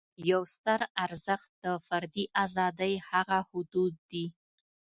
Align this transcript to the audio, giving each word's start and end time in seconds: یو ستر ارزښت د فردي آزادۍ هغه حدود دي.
یو 0.31 0.41
ستر 0.55 0.79
ارزښت 1.05 1.49
د 1.63 1.65
فردي 1.87 2.25
آزادۍ 2.43 2.93
هغه 3.09 3.37
حدود 3.49 3.93
دي. 4.11 4.25